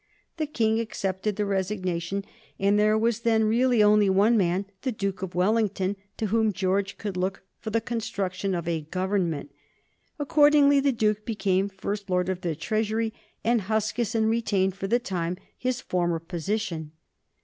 [0.37, 2.25] The King accepted the resignation,
[2.57, 6.97] and there was then really only one man, the Duke of Wellington, to whom George
[6.97, 9.51] could look for the construction of a Government.
[10.17, 15.37] Accordingly, the Duke became First Lord of the Treasury, and Huskisson retained, for the time,
[15.55, 16.93] his former position.